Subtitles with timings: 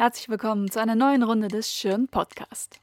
[0.00, 2.80] Herzlich willkommen zu einer neuen Runde des Schirn Podcast.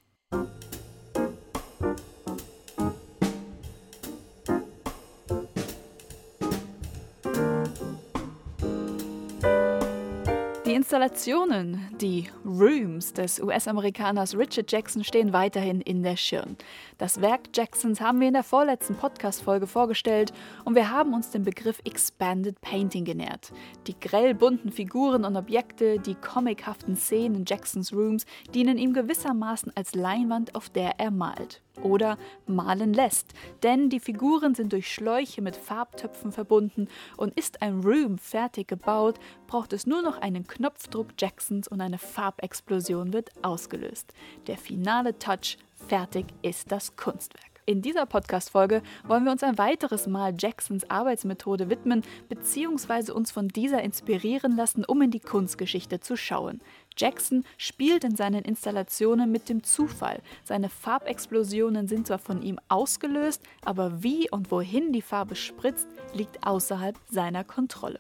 [10.98, 16.58] Installationen, die Rooms des US-Amerikaners Richard Jackson stehen weiterhin in der Schirn.
[16.98, 20.34] Das Werk Jacksons haben wir in der vorletzten Podcast-Folge vorgestellt
[20.66, 23.52] und wir haben uns dem Begriff Expanded Painting genähert.
[23.86, 28.26] Die grell bunten Figuren und Objekte, die comichaften Szenen in Jacksons Rooms
[28.56, 33.34] dienen ihm gewissermaßen als Leinwand, auf der er malt oder malen lässt.
[33.64, 39.20] Denn die Figuren sind durch Schläuche mit Farbtöpfen verbunden und ist ein Room fertig gebaut,
[39.48, 44.14] braucht es nur noch einen Knopfdruck Jacksons und eine Farbexplosion wird ausgelöst.
[44.48, 47.57] Der finale Touch, fertig ist das Kunstwerk.
[47.70, 53.50] In dieser Podcast-Folge wollen wir uns ein weiteres Mal Jacksons Arbeitsmethode widmen, beziehungsweise uns von
[53.50, 56.62] dieser inspirieren lassen, um in die Kunstgeschichte zu schauen.
[56.96, 60.22] Jackson spielt in seinen Installationen mit dem Zufall.
[60.46, 66.48] Seine Farbexplosionen sind zwar von ihm ausgelöst, aber wie und wohin die Farbe spritzt, liegt
[66.48, 68.00] außerhalb seiner Kontrolle.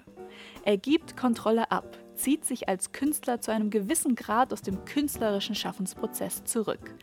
[0.63, 5.55] Er gibt Kontrolle ab, zieht sich als Künstler zu einem gewissen Grad aus dem künstlerischen
[5.55, 6.95] Schaffensprozess zurück.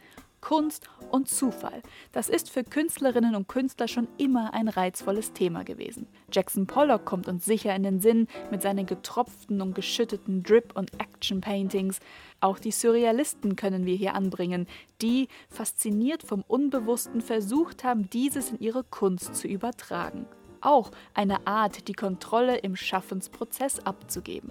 [0.45, 1.81] Kunst und Zufall.
[2.12, 6.06] Das ist für Künstlerinnen und Künstler schon immer ein reizvolles Thema gewesen.
[6.31, 10.92] Jackson Pollock kommt uns sicher in den Sinn mit seinen getropften und geschütteten Drip- und
[11.00, 11.98] Action-Paintings.
[12.41, 14.67] Auch die Surrealisten können wir hier anbringen,
[15.00, 20.27] die, fasziniert vom Unbewussten, versucht haben, dieses in ihre Kunst zu übertragen.
[20.61, 24.50] Auch eine Art, die Kontrolle im Schaffensprozess abzugeben.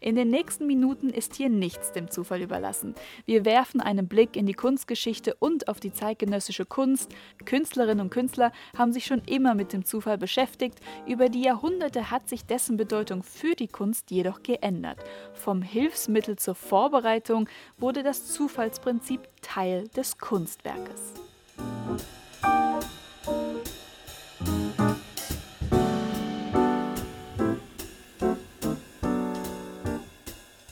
[0.00, 2.94] In den nächsten Minuten ist hier nichts dem Zufall überlassen.
[3.26, 7.14] Wir werfen einen Blick in die Kunstgeschichte und auf die zeitgenössische Kunst.
[7.44, 10.80] Künstlerinnen und Künstler haben sich schon immer mit dem Zufall beschäftigt.
[11.06, 14.98] Über die Jahrhunderte hat sich dessen Bedeutung für die Kunst jedoch geändert.
[15.34, 21.14] Vom Hilfsmittel zur Vorbereitung wurde das Zufallsprinzip Teil des Kunstwerkes.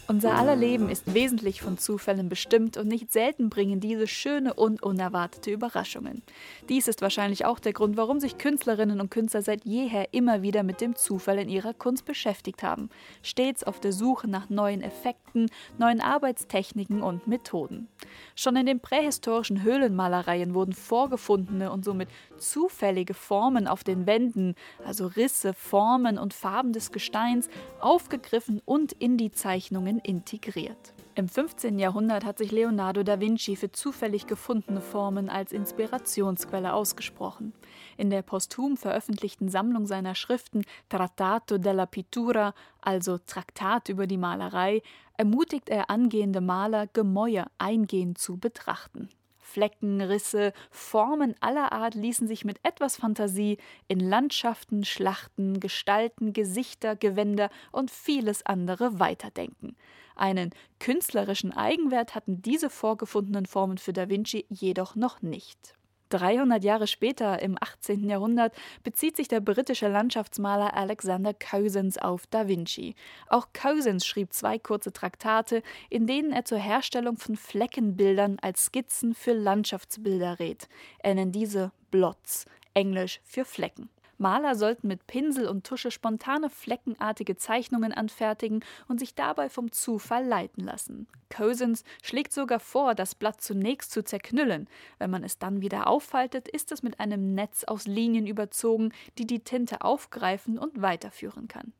[0.08, 4.80] Unser aller Leben ist wesentlich von Zufällen bestimmt und nicht selten bringen diese schöne und
[4.80, 6.22] unerwartete Überraschungen.
[6.68, 10.62] Dies ist wahrscheinlich auch der Grund, warum sich Künstlerinnen und Künstler seit jeher immer wieder
[10.62, 12.88] mit dem Zufall in ihrer Kunst beschäftigt haben,
[13.20, 17.88] stets auf der Suche nach neuen Effekten, neuen Arbeitstechniken und Methoden.
[18.36, 25.08] Schon in den prähistorischen Höhlenmalereien wurden vorgefundene und somit zufällige Formen auf den Wänden, also
[25.08, 27.48] Risse, Formen und Farben des Gesteins,
[27.80, 30.92] aufgegriffen und in die Zeichnungen integriert.
[31.14, 31.78] Im 15.
[31.78, 37.54] Jahrhundert hat sich Leonardo da Vinci für zufällig gefundene Formen als Inspirationsquelle ausgesprochen.
[37.96, 42.52] In der posthum veröffentlichten Sammlung seiner Schriften Trattato della Pittura,
[42.82, 44.82] also Traktat über die Malerei,
[45.16, 49.08] ermutigt er angehende Maler, Gemäuer eingehend zu betrachten.
[49.46, 53.58] Flecken, Risse, Formen aller Art ließen sich mit etwas Fantasie
[53.88, 59.76] in Landschaften, Schlachten, Gestalten, Gesichter, Gewänder und vieles andere weiterdenken.
[60.16, 65.74] Einen künstlerischen Eigenwert hatten diese vorgefundenen Formen für Da Vinci jedoch noch nicht.
[66.10, 68.08] 300 Jahre später, im 18.
[68.08, 72.94] Jahrhundert, bezieht sich der britische Landschaftsmaler Alexander Cousins auf Da Vinci.
[73.28, 79.14] Auch Cousins schrieb zwei kurze Traktate, in denen er zur Herstellung von Fleckenbildern als Skizzen
[79.14, 80.68] für Landschaftsbilder rät.
[80.98, 83.88] Er nennt diese Blots, englisch für Flecken.
[84.18, 90.24] Maler sollten mit Pinsel und Tusche spontane fleckenartige Zeichnungen anfertigen und sich dabei vom Zufall
[90.24, 91.06] leiten lassen.
[91.28, 94.68] Cousins schlägt sogar vor, das Blatt zunächst zu zerknüllen.
[94.98, 99.26] Wenn man es dann wieder auffaltet, ist es mit einem Netz aus Linien überzogen, die
[99.26, 101.72] die Tinte aufgreifen und weiterführen kann.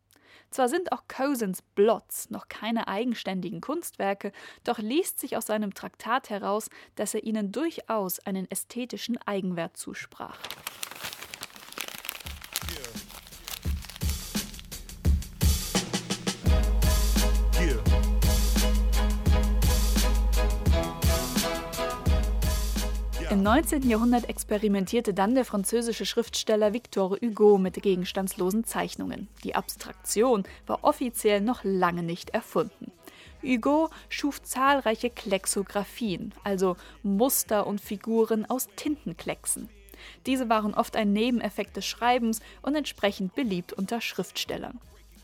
[0.51, 4.33] Zwar sind auch Cousins Blots noch keine eigenständigen Kunstwerke,
[4.65, 10.39] doch liest sich aus seinem Traktat heraus, dass er ihnen durchaus einen ästhetischen Eigenwert zusprach.
[23.29, 23.89] Im 19.
[23.89, 29.27] Jahrhundert experimentierte dann der französische Schriftsteller Victor Hugo mit gegenstandslosen Zeichnungen.
[29.43, 32.93] Die Abstraktion war offiziell noch lange nicht erfunden.
[33.43, 39.69] Hugo schuf zahlreiche Klexographien, also Muster und Figuren aus Tintenklecksen.
[40.27, 44.79] Diese waren oft ein Nebeneffekt des Schreibens und entsprechend beliebt unter Schriftstellern.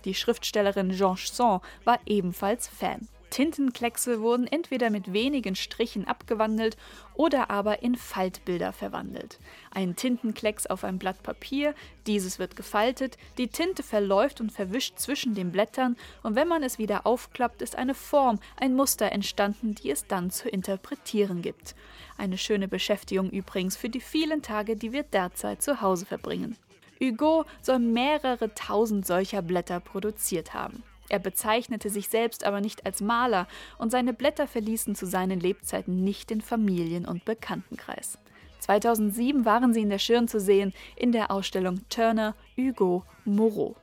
[0.05, 3.07] Die Schriftstellerin Jean Sand war ebenfalls Fan.
[3.33, 6.77] Tintenkleckse wurden entweder mit wenigen Strichen abgewandelt
[7.15, 9.39] oder aber in Faltbilder verwandelt.
[9.71, 11.75] Ein Tintenklecks auf ein Blatt Papier,
[12.07, 16.79] dieses wird gefaltet, die Tinte verläuft und verwischt zwischen den Blättern und wenn man es
[16.79, 21.75] wieder aufklappt, ist eine Form, ein Muster entstanden, die es dann zu interpretieren gibt.
[22.19, 26.59] Eine schöne Beschäftigung übrigens für die vielen Tage, die wir derzeit zu Hause verbringen.
[27.01, 30.83] Hugo soll mehrere tausend solcher Blätter produziert haben.
[31.13, 36.03] Er bezeichnete sich selbst aber nicht als Maler und seine Blätter verließen zu seinen Lebzeiten
[36.03, 38.17] nicht den Familien- und Bekanntenkreis.
[38.61, 43.77] 2007 waren sie in der Schirn zu sehen in der Ausstellung Turner Hugo Moreau.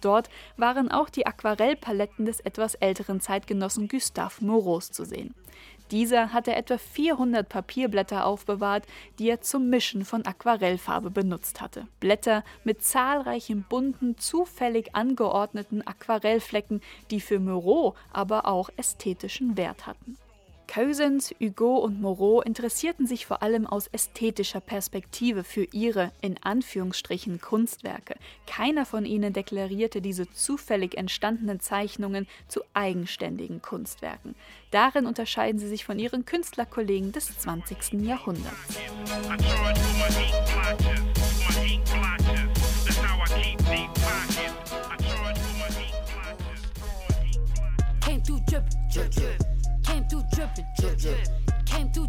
[0.00, 5.36] Dort waren auch die Aquarellpaletten des etwas älteren Zeitgenossen Gustave Moreaus zu sehen.
[5.90, 8.84] Dieser hatte etwa 400 Papierblätter aufbewahrt,
[9.18, 11.86] die er zum Mischen von Aquarellfarbe benutzt hatte.
[12.00, 20.18] Blätter mit zahlreichen bunten, zufällig angeordneten Aquarellflecken, die für Moreau aber auch ästhetischen Wert hatten.
[20.68, 27.40] Cousins, Hugo und Moreau interessierten sich vor allem aus ästhetischer Perspektive für ihre, in Anführungsstrichen,
[27.40, 28.16] Kunstwerke.
[28.46, 34.34] Keiner von ihnen deklarierte diese zufällig entstandenen Zeichnungen zu eigenständigen Kunstwerken.
[34.70, 38.04] Darin unterscheiden sie sich von ihren Künstlerkollegen des 20.
[38.04, 38.78] Jahrhunderts.
[50.76, 51.28] drip drip.
[51.66, 52.07] Came through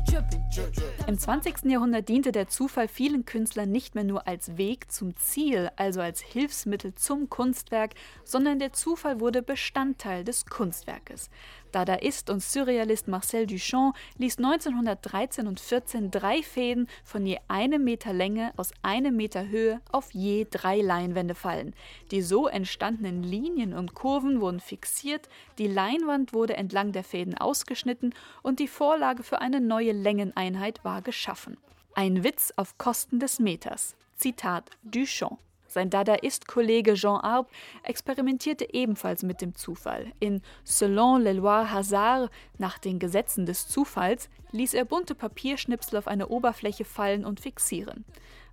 [1.07, 1.65] Im 20.
[1.65, 6.21] Jahrhundert diente der Zufall vielen Künstlern nicht mehr nur als Weg zum Ziel, also als
[6.21, 11.29] Hilfsmittel zum Kunstwerk, sondern der Zufall wurde Bestandteil des Kunstwerkes.
[11.71, 18.13] Dadaist und Surrealist Marcel Duchamp ließ 1913 und 14 drei Fäden von je einem Meter
[18.13, 21.75] Länge aus einem Meter Höhe auf je drei Leinwände fallen.
[22.11, 28.13] Die so entstandenen Linien und Kurven wurden fixiert, die Leinwand wurde entlang der Fäden ausgeschnitten
[28.41, 31.57] und die Vorlage für eine neue Längeneinheit war geschaffen.
[31.93, 33.95] Ein Witz auf Kosten des Meters.
[34.15, 35.39] Zitat Duchamp.
[35.69, 37.47] Sein Dadaist-Kollege Jean Arp
[37.83, 40.11] experimentierte ebenfalls mit dem Zufall.
[40.19, 46.07] In Selon les lois hasard, nach den Gesetzen des Zufalls, ließ er bunte Papierschnipsel auf
[46.07, 48.03] eine Oberfläche fallen und fixieren.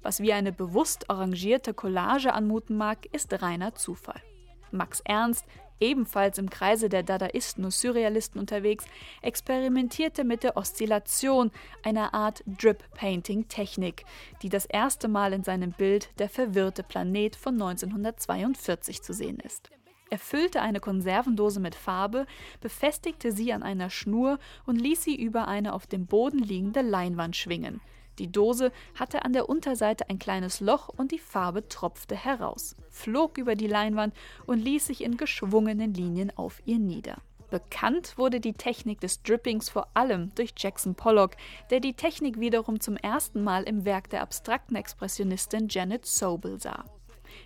[0.02, 4.20] Was wie eine bewusst arrangierte Collage anmuten mag, ist reiner Zufall.
[4.70, 5.46] Max Ernst,
[5.80, 8.84] ebenfalls im Kreise der Dadaisten und Surrealisten unterwegs,
[9.22, 11.50] experimentierte mit der Oszillation,
[11.82, 14.04] einer Art Drip-Painting-Technik,
[14.42, 19.70] die das erste Mal in seinem Bild Der verwirrte Planet von 1942 zu sehen ist.
[20.08, 22.26] Er füllte eine Konservendose mit Farbe,
[22.60, 27.34] befestigte sie an einer Schnur und ließ sie über eine auf dem Boden liegende Leinwand
[27.34, 27.80] schwingen.
[28.18, 33.36] Die Dose hatte an der Unterseite ein kleines Loch und die Farbe tropfte heraus, flog
[33.38, 34.14] über die Leinwand
[34.46, 37.18] und ließ sich in geschwungenen Linien auf ihr nieder.
[37.50, 41.36] Bekannt wurde die Technik des Drippings vor allem durch Jackson Pollock,
[41.70, 46.84] der die Technik wiederum zum ersten Mal im Werk der abstrakten Expressionistin Janet Sobel sah.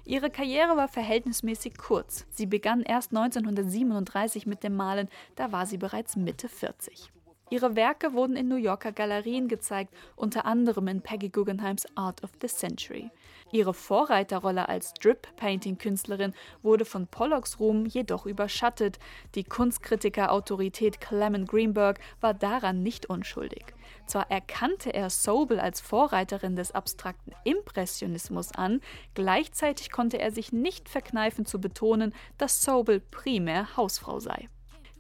[0.05, 2.27] Ihre Karriere war verhältnismäßig kurz.
[2.31, 7.11] Sie begann erst 1937 mit dem Malen, da war sie bereits Mitte 40.
[7.51, 12.31] Ihre Werke wurden in New Yorker Galerien gezeigt, unter anderem in Peggy Guggenheims Art of
[12.41, 13.11] the Century.
[13.51, 16.33] Ihre Vorreiterrolle als Drip-Painting-Künstlerin
[16.63, 19.01] wurde von Pollocks Ruhm jedoch überschattet.
[19.35, 23.65] Die Kunstkritiker-Autorität Clement Greenberg war daran nicht unschuldig.
[24.07, 28.81] Zwar erkannte er Sobel als Vorreiterin des abstrakten Impressionismus an,
[29.15, 34.49] gleichzeitig konnte er sich nicht verkneifen zu betonen, dass Sobel primär Hausfrau sei.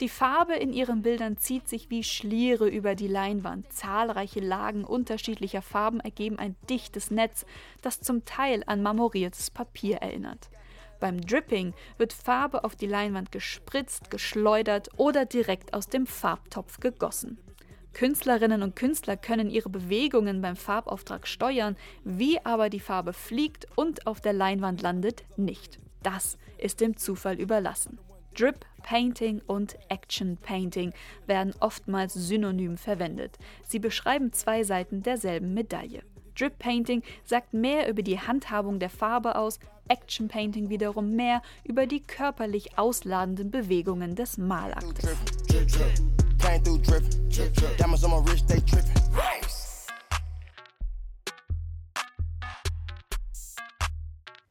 [0.00, 3.70] Die Farbe in ihren Bildern zieht sich wie Schliere über die Leinwand.
[3.70, 7.44] Zahlreiche Lagen unterschiedlicher Farben ergeben ein dichtes Netz,
[7.82, 10.48] das zum Teil an marmoriertes Papier erinnert.
[11.00, 17.36] Beim Dripping wird Farbe auf die Leinwand gespritzt, geschleudert oder direkt aus dem Farbtopf gegossen.
[17.92, 24.06] Künstlerinnen und Künstler können ihre Bewegungen beim Farbauftrag steuern, wie aber die Farbe fliegt und
[24.06, 25.78] auf der Leinwand landet, nicht.
[26.02, 27.98] Das ist dem Zufall überlassen.
[28.34, 30.92] Drip Painting und Action Painting
[31.26, 33.38] werden oftmals synonym verwendet.
[33.66, 36.02] Sie beschreiben zwei Seiten derselben Medaille.
[36.38, 39.58] Drip Painting sagt mehr über die Handhabung der Farbe aus,
[39.88, 45.10] Action Painting wiederum mehr über die körperlich ausladenden Bewegungen des Malaktes.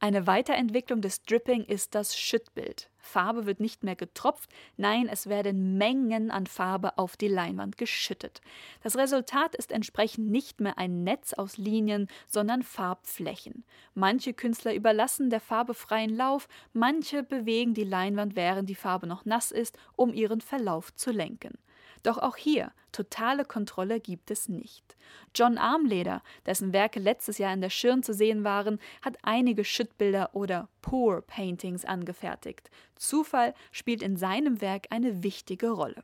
[0.02, 2.89] Eine Weiterentwicklung des Dripping ist das Schüttbild.
[3.10, 8.40] Farbe wird nicht mehr getropft, nein, es werden Mengen an Farbe auf die Leinwand geschüttet.
[8.82, 13.64] Das Resultat ist entsprechend nicht mehr ein Netz aus Linien, sondern Farbflächen.
[13.94, 19.24] Manche Künstler überlassen der Farbe freien Lauf, manche bewegen die Leinwand, während die Farbe noch
[19.24, 21.58] nass ist, um ihren Verlauf zu lenken.
[22.02, 24.96] Doch auch hier, totale Kontrolle gibt es nicht.
[25.34, 30.30] John Armleder, dessen Werke letztes Jahr in der Schirn zu sehen waren, hat einige Schüttbilder
[30.34, 32.70] oder Pour Paintings angefertigt.
[32.96, 36.02] Zufall spielt in seinem Werk eine wichtige Rolle.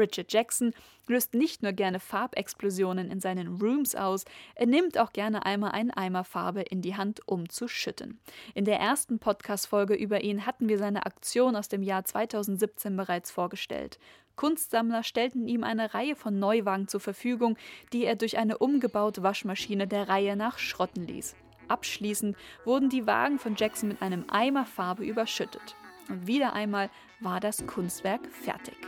[0.00, 0.72] Richard Jackson
[1.06, 4.24] löst nicht nur gerne Farbexplosionen in seinen Rooms aus,
[4.54, 8.18] er nimmt auch gerne einmal einen Eimer Farbe in die Hand, um zu schütten.
[8.54, 13.30] In der ersten Podcast-Folge über ihn hatten wir seine Aktion aus dem Jahr 2017 bereits
[13.30, 13.98] vorgestellt.
[14.40, 17.58] Kunstsammler stellten ihm eine Reihe von Neuwagen zur Verfügung,
[17.92, 21.36] die er durch eine umgebaute Waschmaschine der Reihe nach schrotten ließ.
[21.68, 25.76] Abschließend wurden die Wagen von Jackson mit einem Eimer Farbe überschüttet.
[26.08, 26.88] Und wieder einmal
[27.20, 28.78] war das Kunstwerk fertig.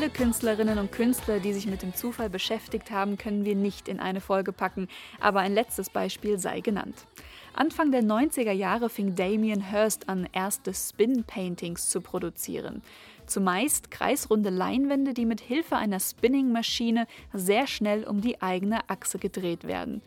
[0.00, 4.00] Alle Künstlerinnen und Künstler, die sich mit dem Zufall beschäftigt haben, können wir nicht in
[4.00, 4.88] eine Folge packen,
[5.20, 7.06] aber ein letztes Beispiel sei genannt.
[7.52, 12.80] Anfang der 90er Jahre fing Damien Hirst an, erste Spin-Paintings zu produzieren.
[13.26, 19.64] Zumeist kreisrunde Leinwände, die mit Hilfe einer Spinning-Maschine sehr schnell um die eigene Achse gedreht
[19.64, 20.00] werden.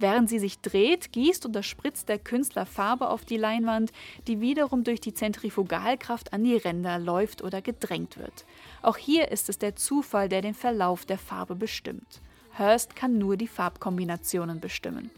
[0.00, 3.92] Während sie sich dreht, gießt oder spritzt der Künstler Farbe auf die Leinwand,
[4.26, 8.44] die wiederum durch die Zentrifugalkraft an die Ränder läuft oder gedrängt wird.
[8.82, 12.20] Auch hier ist es der Zufall, der den Verlauf der Farbe bestimmt.
[12.56, 15.10] Hurst kann nur die Farbkombinationen bestimmen.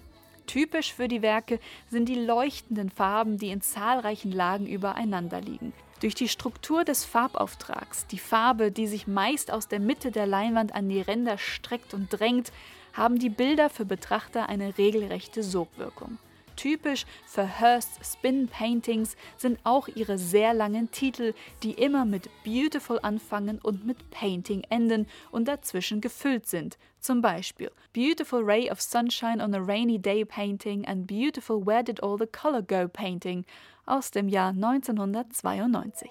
[0.47, 5.73] Typisch für die Werke sind die leuchtenden Farben, die in zahlreichen Lagen übereinander liegen.
[6.01, 10.75] Durch die Struktur des Farbauftrags, die Farbe, die sich meist aus der Mitte der Leinwand
[10.75, 12.53] an die Ränder streckt und drängt,
[12.93, 16.19] haben die Bilder für Betrachter eine regelrechte Sogwirkung.
[16.61, 21.33] Typisch für Hearst Spin Paintings sind auch ihre sehr langen Titel,
[21.63, 26.77] die immer mit Beautiful anfangen und mit Painting enden und dazwischen gefüllt sind.
[27.01, 32.03] Zum Beispiel Beautiful Ray of Sunshine on a Rainy Day Painting and Beautiful Where Did
[32.03, 33.47] All the Color Go Painting
[33.87, 36.11] aus dem Jahr 1992.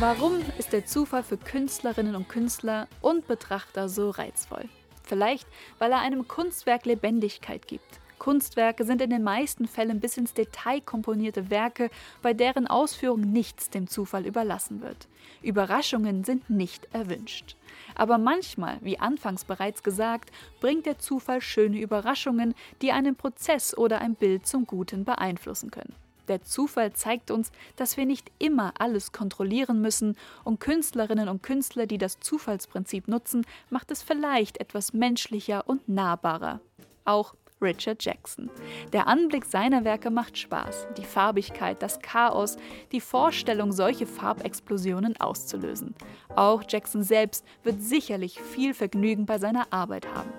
[0.00, 4.64] Warum ist der Zufall für Künstlerinnen und Künstler und Betrachter so reizvoll?
[5.02, 5.46] Vielleicht,
[5.78, 8.00] weil er einem Kunstwerk Lebendigkeit gibt.
[8.18, 11.90] Kunstwerke sind in den meisten Fällen bis ins Detail komponierte Werke,
[12.22, 15.06] bei deren Ausführung nichts dem Zufall überlassen wird.
[15.42, 17.56] Überraschungen sind nicht erwünscht.
[17.94, 24.00] Aber manchmal, wie anfangs bereits gesagt, bringt der Zufall schöne Überraschungen, die einen Prozess oder
[24.00, 25.94] ein Bild zum Guten beeinflussen können.
[26.30, 31.86] Der Zufall zeigt uns, dass wir nicht immer alles kontrollieren müssen und Künstlerinnen und Künstler,
[31.86, 36.60] die das Zufallsprinzip nutzen, macht es vielleicht etwas menschlicher und nahbarer.
[37.04, 38.50] Auch Richard Jackson.
[38.92, 42.56] Der Anblick seiner Werke macht Spaß, die Farbigkeit, das Chaos,
[42.92, 45.94] die Vorstellung, solche Farbexplosionen auszulösen.
[46.36, 50.30] Auch Jackson selbst wird sicherlich viel Vergnügen bei seiner Arbeit haben.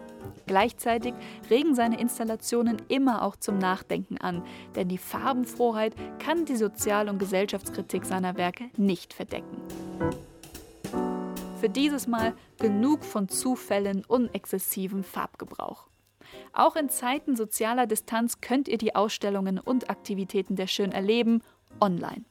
[0.48, 1.14] Gleichzeitig
[1.50, 4.44] regen seine Installationen immer auch zum Nachdenken an,
[4.76, 9.58] denn die Farbenfrohheit kann die Sozial- und Gesellschaftskritik seiner Werke nicht verdecken.
[11.60, 15.91] Für dieses Mal genug von Zufällen und exzessivem Farbgebrauch.
[16.54, 21.42] Auch in Zeiten sozialer Distanz könnt ihr die Ausstellungen und Aktivitäten der Schön erleben
[21.80, 22.26] online.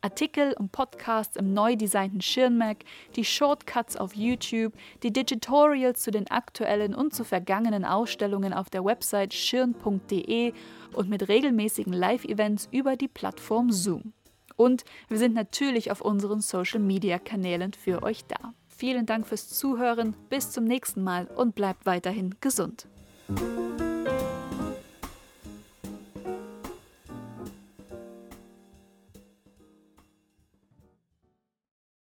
[0.00, 2.84] Artikel und Podcasts im neu designten Schirnmac,
[3.16, 4.72] die Shortcuts auf YouTube,
[5.02, 10.52] die Digitorials zu den aktuellen und zu vergangenen Ausstellungen auf der Website schirn.de
[10.92, 14.12] und mit regelmäßigen Live-Events über die Plattform Zoom.
[14.54, 18.54] Und wir sind natürlich auf unseren Social-Media-Kanälen für euch da.
[18.68, 22.86] Vielen Dank fürs Zuhören, bis zum nächsten Mal und bleibt weiterhin gesund.
[23.28, 23.85] Música